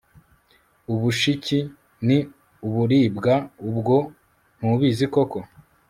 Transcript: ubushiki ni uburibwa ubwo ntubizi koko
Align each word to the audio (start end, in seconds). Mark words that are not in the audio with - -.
ubushiki 0.93 1.59
ni 2.07 2.17
uburibwa 2.67 3.33
ubwo 3.69 3.97
ntubizi 4.57 5.05
koko 5.13 5.39